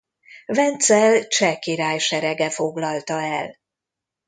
Vencel 0.45 1.27
cseh 1.29 1.59
király 1.59 1.97
serege 1.97 2.49
foglalta 2.49 3.21
el. 3.21 3.57